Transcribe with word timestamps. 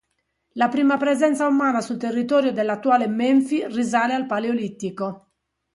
La 0.53 0.67
prima 0.67 0.97
presenza 0.97 1.45
umana 1.45 1.79
sul 1.79 1.97
territorio 1.99 2.51
dell'attuale 2.51 3.05
Menfi 3.07 3.67
risale 3.67 4.15
al 4.15 4.25
paleolitico. 4.25 5.33